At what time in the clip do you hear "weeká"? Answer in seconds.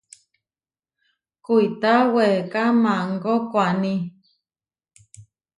2.13-2.63